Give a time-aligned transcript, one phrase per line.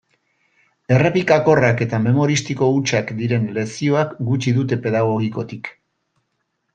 [0.95, 5.71] Errepikakorrak eta memoristiko hutsak diren lezioak gutxi dute pedagogikotik.